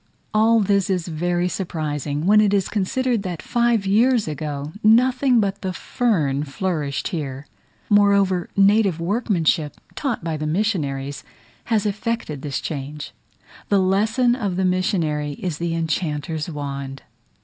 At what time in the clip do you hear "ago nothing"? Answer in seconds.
4.27-5.39